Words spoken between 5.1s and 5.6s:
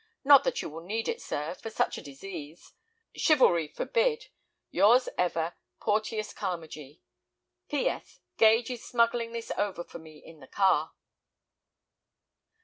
ever,